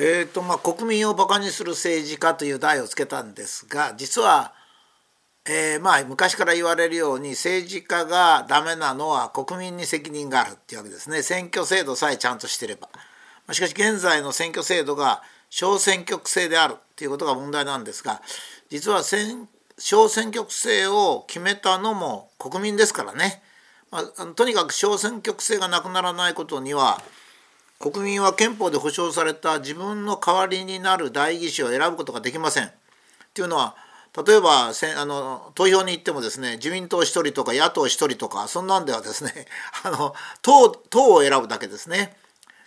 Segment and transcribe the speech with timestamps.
[0.00, 4.52] えーとまあ、国民をバカにする政治家という題をつけたんですが実は、
[5.44, 12.88] えー、まあ昔から言われるように政治家がダメなのは国民に責任があるっていうわけですね選挙制度さえちゃんとしてれば。
[13.52, 18.20] しかし現在の選挙制度が小選挙区制であるということが問題なんですが
[18.68, 19.02] 実は
[19.78, 23.42] 小選挙区制を決めたのも国民ですからね、
[23.90, 27.00] まあ、とにかく小選挙区制がなくならないことには
[27.78, 32.66] 国民は憲法で保障された自分の代わりになる代議士を選ぶことができません。
[32.66, 32.70] っ
[33.34, 33.76] ていうのは
[34.26, 39.46] 例えばせあの投票に行ってもですね自民党1人とか野党1人とかそんなんではですね
[39.84, 42.16] あの党党を選ぶだけですね。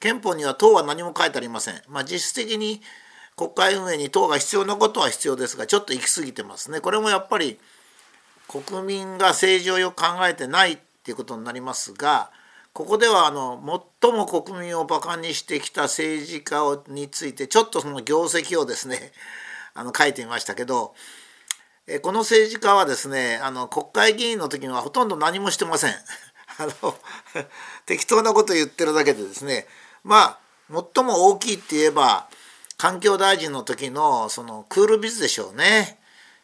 [0.00, 1.82] 憲法には党は何も書いてありません。
[1.88, 2.82] まあ、実質的に
[3.36, 6.80] 国会運営に党が必要なことは必要ですがちょっと行き過ぎてますね。
[6.80, 7.58] これもやっぱり
[8.48, 12.30] 国民が政治をよく考えてないっていうことになりますが
[12.76, 13.58] ここではあの
[14.02, 19.12] 最も国民をバカにしてきた政治家についてちょっとその業績をですね
[19.72, 20.94] あの書いてみましたけど
[21.86, 25.94] えこの政治家はですねあの国会議員の時にはほとんど何もしてません。
[26.58, 26.98] あの
[27.86, 29.66] 適当なこと言ってるだけでですね
[30.04, 30.38] ま
[30.70, 32.28] あ最も大きいって言えば
[32.76, 35.98] 環境大臣の時のそのクールビズでしょうね。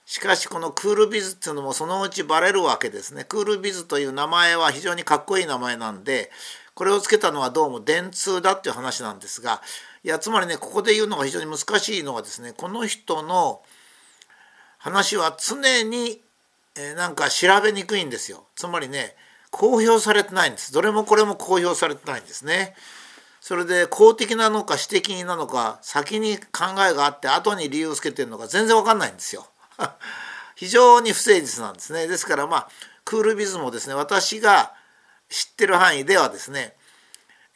[0.04, 3.24] しかしこのクールビズっていうのもそのうちバレるわけですね。
[3.24, 6.30] クールビズという名前は非常にかっこいい名前なんで
[6.74, 9.62] これをつけたのはどうも電通だっていう話なんですが
[10.04, 13.62] いやつまりねここで言うのが非常に難しいのはですねこの人の
[14.78, 16.20] 話は常に、
[16.74, 18.46] えなんか調べにくいんですよ。
[18.56, 19.14] つまりね
[19.52, 20.72] 公表されてないんです。
[20.72, 22.74] どれもこれも公表されてないんですね。
[23.40, 29.46] それで公的なのか私的なのか先に考えがあって後に理由をつけてるのか全然わかんないんですよ。
[30.56, 32.06] 非常に不誠実なんですね。
[32.06, 32.68] ですからまあ
[33.04, 34.74] クールビズもですね私が
[35.28, 36.76] 知ってる範囲ではですね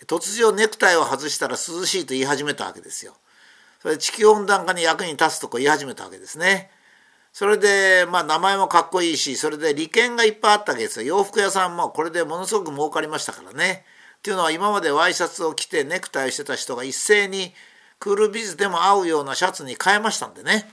[0.06, 3.14] 突如ネクタイを外したら涼しいと言い始めたわけですよ。
[3.80, 6.70] それ地球温暖化に役に立つとこ言い始めたわけですね。
[7.32, 11.06] それでまあ名前もかっこいいしそれで利権がいっぱいあったわけですよ。
[11.18, 13.84] 洋服屋さんもこれでものすごく儲かりましたからね。
[14.18, 17.52] っていうのは今までワイシャツを着てネクタイしてた人が一斉に
[18.00, 20.68] クールビズでも合うようなシャツに変えましたんでね。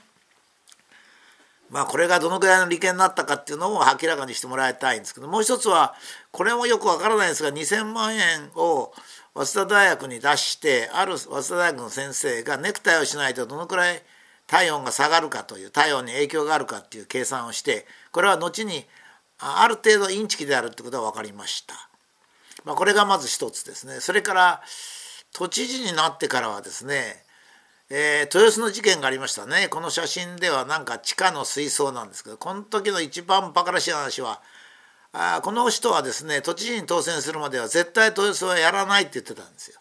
[1.74, 5.96] まあこれがどのぐらいの利権になったかっていうのを明らかにしてもらいたいんですけどもう一つは
[6.32, 8.94] これもよくわからないんですが2,000万円を
[9.34, 14.04] 早稲田大学に出してある早稲田大学の先生がネクタイをしないとどのくらい
[14.46, 18.86] 体温が下がるかという体温に影響があるかっていう計算をしてこれは後に
[19.40, 21.74] ある程度インチキであるってことが分かりました。
[22.66, 24.00] まあ、これがまず一つですね。
[24.00, 24.62] それから
[25.34, 27.23] 都知事になってからはですね
[27.96, 34.42] えー、豊洲の事件がありましたねこの写真ではなんか地下の水槽なんですけどこの時の一番バカらしい話は
[35.12, 39.80] あこの人はですね都知事に当選するまでは絶対豊洲はやらないって言ってたんですよ。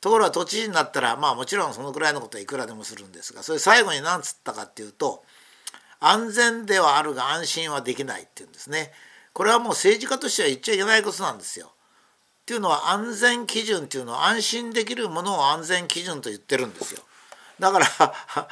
[0.00, 5.24] ところが都知事になったらまあもちろんそのくらいのことはいくらでもするんですがそれ最後に何つったかっていうと
[5.98, 8.92] 安全ではあるが安心はできないっていうんですね。
[9.32, 11.72] これはもう政治家としては言っちゃいけないことなんですよ。
[12.42, 17.02] っていうのは安全基準っていうのは安心できるものを安全基準と言ってるんですよ。
[17.58, 17.86] だから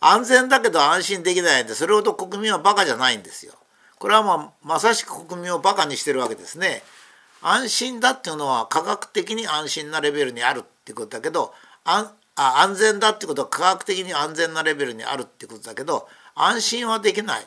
[0.00, 3.54] 安全だけど安心できないんでそれほど国民はバカじゃないんですよ。
[3.98, 6.82] これはまあまさしく国民をバカにしてるわけですね。
[7.42, 11.54] 安心だっていうのは科学的に安心なレベルにあるってことだけど
[11.84, 17.46] あ安全だってことは科学的に安全なレベルにあるってことだけど安心はできない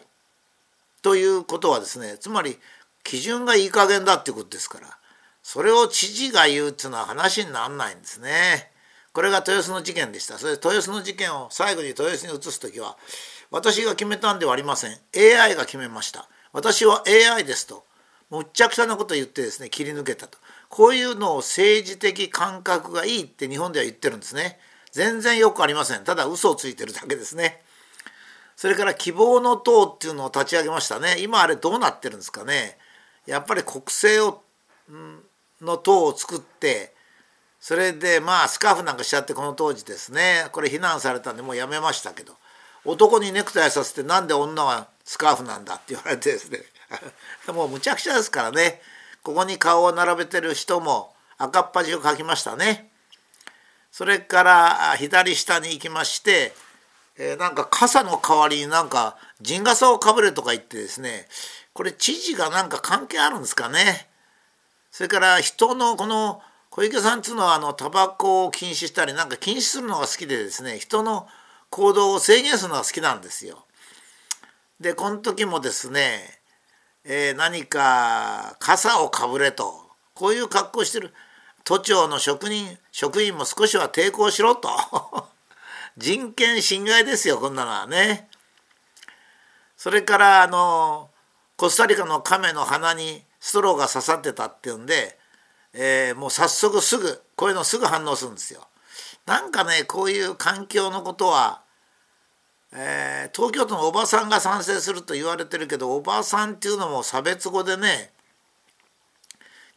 [1.02, 2.58] ということはですねつまり
[3.04, 4.88] 基準がいい加減だっていうことですから
[5.44, 8.71] それを知事が言うっていうのは話にならないんですね。
[9.14, 10.38] これが豊洲の事件でした。
[10.38, 12.98] それで豊洲の事件を最後に豊洲に移す時は
[13.50, 14.98] 私が決めたんではありません。
[15.16, 16.30] AI が決めました。
[16.54, 17.86] 私は AI ですと
[18.30, 20.38] むっちゃくちゃなこと言ってですね切り抜けたと。
[20.70, 24.58] こういうのを政治的感覚がいいって日本では言ってるんですね。
[24.92, 26.04] 全然よくありません。
[26.04, 27.62] ただ嘘をついてるだけですね。
[28.56, 31.18] それから希望の党っていうのを立ち上げましたね。
[31.20, 32.78] 今あれどうなってるんですかね。
[33.26, 34.44] やっぱり国政を
[35.62, 36.94] の党を作って
[37.62, 40.48] それでまあスカーフなんかしちゃってこの当時ですね。
[40.52, 42.34] これ非難されたんでもうやめましたけど。
[42.84, 46.60] 男にネクタイさせてなんで女はスカーフなんだって言われてですね。
[47.54, 48.82] もうむちゃくちゃですからね。
[49.22, 52.92] ここに顔を並べてる人も赤っ端を描きましたね。
[53.92, 56.56] それから左下に行きまして、
[57.18, 61.28] えー、なんか傘の代わりになんか陣傘をかぶれとか言ってですね。
[61.74, 64.10] これ知事がなんか関係あるんですかね。
[64.92, 66.42] それから人のこの
[66.72, 71.28] 小池さんっつうのはあのタバコを禁止したりなんか禁止するのが好きでですね人の
[71.70, 73.66] 行動を制限するのが好きなんですよ。
[74.80, 76.22] でこの時もですね、
[77.04, 79.74] えー、何か傘をかぶれと
[80.14, 81.14] こういう格好してる
[81.66, 84.70] 都庁の職人職員も少しは抵抗しろと
[85.98, 88.30] 人権侵害ですよこんなのはね。
[89.76, 91.10] それからあの
[91.58, 95.20] コスタリカの亀の鼻にストローが刺さってたっていうんで、
[95.74, 98.68] えー、もう早速すぐこういうのすぐ反応するんですよ。
[99.26, 101.62] なんかねこういう環境のことは、
[102.74, 108.12] えー、東京都のおばさんが賛成すると言われてるけどおばさんっていうのも差別語でね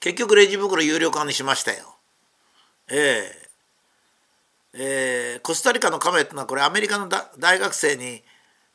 [0.00, 1.96] 結局レジ袋有料化にしましたよ。
[2.88, 3.44] えー、
[4.74, 7.08] えー、コスタリカのカメっていうのはこれアメリカの
[7.38, 8.22] 大学生に、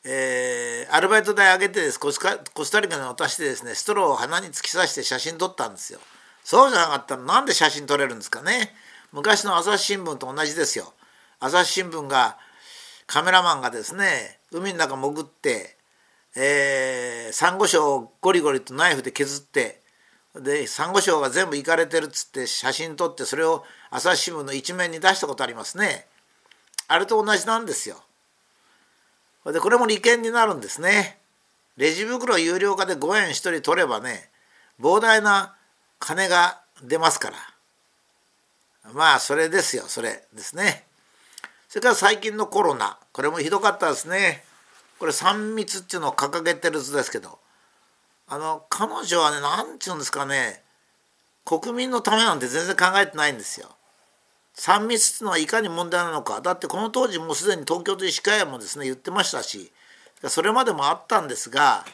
[0.03, 5.99] えー、アルバイト代上げてですコスコスタリカに渡してですねストローを鼻に突き刺して写真撮ったんですよ。
[6.49, 8.73] そうじゃなかったらなんで写真撮れるんですかね？
[9.11, 10.95] 昔の朝日新聞と同じですよ。
[11.39, 12.39] 朝日新聞が
[13.05, 15.77] カメラマンがですね海の中潜って、
[16.35, 19.81] えー、サンゴ礁をゴリゴリとナイフで削って
[20.33, 26.07] でサンゴ礁が全部いかれてるっつって写真撮ってそれを朝日新聞の一面に出したことありますね。
[26.87, 28.01] あれと同じなんですよ。
[29.45, 31.19] でこれも利権になるんですね。
[31.77, 34.31] レジ袋有料化で5円1人取ればね
[34.81, 35.53] 膨大な
[35.99, 37.37] 金が出ますから
[38.93, 40.85] まあそれですよそれですね。
[41.67, 44.43] それから最近のコロナこれもひどかったですね。
[44.97, 47.39] これ3密っていうのを掲げてる図ですけど
[48.27, 50.61] あの彼女はね何て言うんですかね
[51.45, 53.69] 国民のためなんて全然考えてないんですよ。
[54.57, 59.71] 3密っていうのはいかに問題なのかだってこの当時もうすでに東京都医師会もですね言ってましたし
[60.27, 61.85] それまでもあったんですが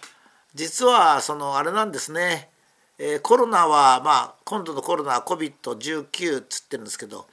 [0.55, 2.49] 実はそのあれなんですね、
[2.97, 7.27] えー、コロナはまあ今度のコロナは COVID-19 っつってるんですけど、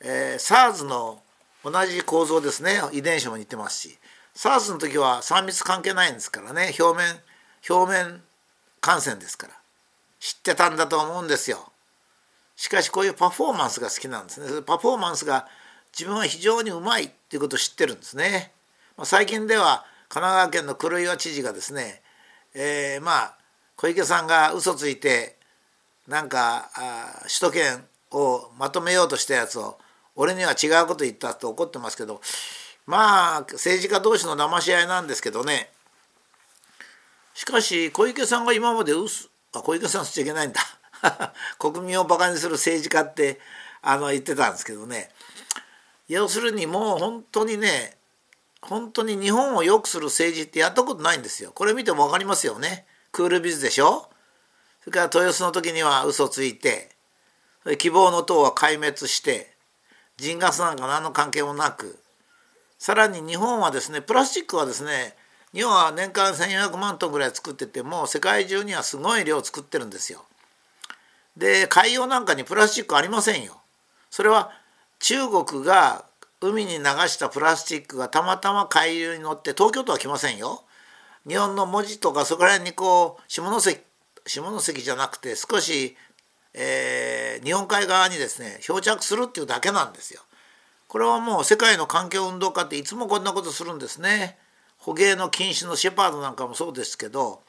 [0.00, 1.22] えー、SARS の
[1.64, 3.98] 同じ構造ですね遺伝子も似てますし
[4.34, 7.20] SARS の時は3密関係ないんですからね表面
[7.68, 8.20] 表面
[8.80, 9.54] 感染ですから
[10.18, 11.72] 知ってたんだと思うんですよ。
[12.54, 14.62] しかしこういうパフォーマンスが好きなんですね。
[14.62, 15.48] パフォーマンスが
[15.92, 18.52] 自分は非常にうまいっていうことを知ってるんですね。
[18.96, 22.02] まあ、最近では神奈川県の黒岩知事がですね、
[22.54, 23.34] えー、まあ
[23.82, 25.34] 小池さんが嘘ついて
[26.06, 29.76] なんかあ首都圏をまとめようとしたやつを
[30.14, 32.20] 俺には違うこと言ったと怒ってますけど
[32.86, 35.68] まあ政治家同士の騙し合いなんですけどね。
[37.34, 40.60] しかし小池さんが今まで嘘あ小池さんしちゃいけないんだ。
[41.58, 43.40] 国民をバカにする政治家って
[43.80, 45.10] あの言ってたんですけどね。
[46.06, 47.98] 要するにもう本当にね
[48.60, 51.50] 本当に日本を良くする政治ってやったことないんですよ。
[51.50, 52.86] これ見ても分かりますよね。
[53.12, 54.08] クールビズでしょ？
[54.80, 56.88] それから豊洲の時には嘘ついて
[57.78, 59.52] 希望の党は壊滅して
[60.16, 61.98] 人ガスなんか何の関係もなく
[62.78, 65.14] さらに日本はですねプラスチックはですね
[65.52, 70.24] 日本は年間1400万トンぐらい作ってても世界中にはすごい量作ってるんですよ。
[71.36, 73.60] で海洋なんかにプラスチックありませんよ。
[74.10, 74.50] それは
[74.98, 76.06] 中国が
[76.40, 80.62] 海に流したプラスチックがたまたま海流に乗って東京都は来ませんよ。
[81.28, 83.78] 日本の文字とかそこら辺にこう下関
[84.26, 85.96] 下関じゃなくて少し、
[86.54, 90.22] えー、日本海側にですね漂着するっていうだけなんですよ。
[90.88, 94.36] これはもう世界の環境運動家っていつもこんなことするんですね。
[94.78, 97.42] 捕鯨の禁止のシェパードなんかもそうですけど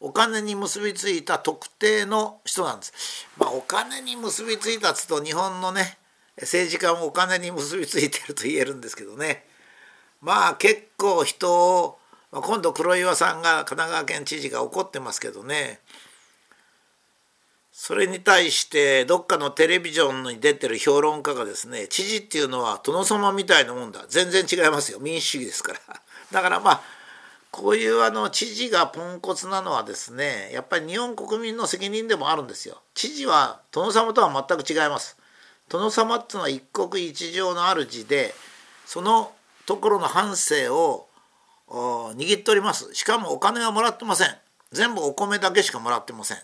[0.00, 3.26] お金に結びついた特定の人なんです。
[3.36, 5.98] まあ、お金に結びついたっつと日本のね
[6.40, 9.44] 政治家もお金に結びついてると言えるんですけどね
[10.20, 11.98] まあ結構人を
[12.40, 15.80] 今度黒岩さんが神奈川県知事が怒ってますけどね
[17.72, 25.78] それに対してどっかのテレビジョンに出てる評論家がですね知事っていうのは殿様みたいなもんだ全然違いますよ民主主義ですから
[26.32, 26.80] だからまあ
[27.54, 32.82] こういうあの知事がポンコツなのはですねやっぱり日本国民の責任でもあるんですよ。
[32.94, 35.16] 知事は殿様とは全く違います。
[35.68, 38.34] 殿様っていうのは一国一城の主で
[38.86, 39.30] その
[39.66, 41.06] ところの半生を
[41.74, 42.94] 握っております。
[42.94, 44.36] しかもお金はもらってません。
[44.72, 46.38] 全部お米だけしかもらってません。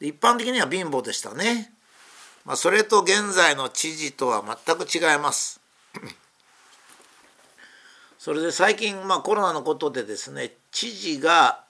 [0.00, 1.72] 一般的には貧乏でしたね。
[2.44, 5.60] まあ、それと現在の知事とは全く違います。
[8.18, 11.64] それで最近、まあ、コロナのことでですね知事が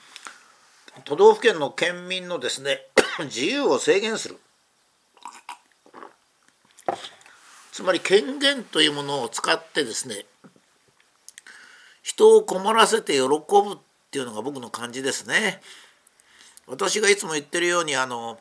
[1.04, 2.86] 都道府県の県民のですね
[3.26, 4.38] 自由を制限する
[7.72, 10.24] つまり権限というものを使ってですね
[12.16, 13.36] 人を困らせて喜ぶ
[13.74, 13.78] っ
[14.10, 15.60] ていうのが僕の感じですね。
[16.66, 18.38] 私がいつも言ってるようにあの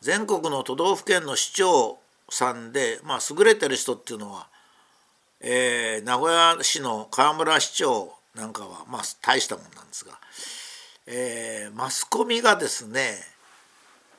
[0.00, 4.46] 全国の都道府県の市長さんで、まあ、優れてる人っていうのは
[5.42, 10.12] えー、名古屋市の河村市長なんかは、まあ、大したもんなんですが、
[11.06, 13.14] えー、マスコミがですね、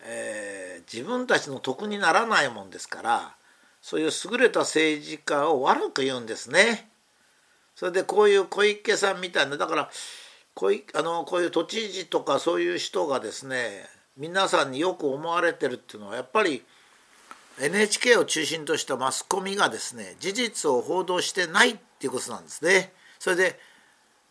[0.04, 3.36] えー、自分たちの得にならないもんですから
[3.84, 6.91] そういう優れた政治家を悪く言うんですね。
[7.76, 9.90] それでこういう小池さんみたいなだから
[10.54, 13.86] こいあのこういう都知事とかそういう人がですね
[14.18, 16.64] 皆さんによく思われてるっていうのはやっぱり
[17.60, 22.94] NHK を中心としたマスコミがですね事実を報道してないっていうことなんですね。
[23.20, 23.60] それで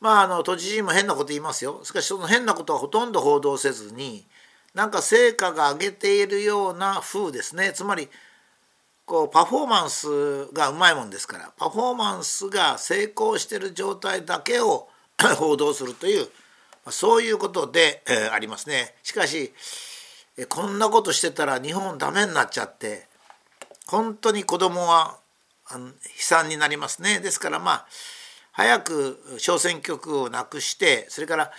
[0.01, 1.81] まああの都知事も変なこと言いますよ。
[1.85, 4.27] しかしその変なことはほとんど報道せずに
[4.75, 7.73] なんか成果が上げているような風ですね。
[7.73, 8.09] つまり
[9.11, 10.07] こうパフォーマンス
[10.53, 14.89] がうまいもんですからパフォーマンスが成功してる状態だけを
[15.37, 16.29] 報道するという
[16.91, 18.95] そういうことで、えー、ありますね。
[19.03, 19.53] しかし
[20.49, 23.09] こんなことしてたら日本ダメになっちゃって
[23.89, 25.19] 本当に子供は
[25.67, 27.19] あの悲惨になりますね。
[27.19, 27.87] ですからまあ
[28.53, 31.51] 早く小選挙区をなくしてそれから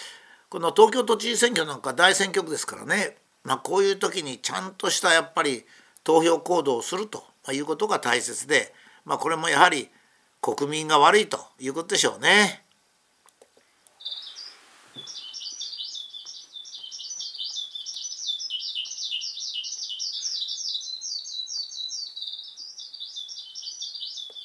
[0.48, 5.66] この東京都知事選挙なんか大選挙区ですからね、まあ、こういう時にちゃんとしたやっぱり
[6.06, 8.74] 投票行動をするということが大切で、
[9.06, 9.90] まあ、これもやはり
[10.42, 12.64] 国民が悪いということでしょうね。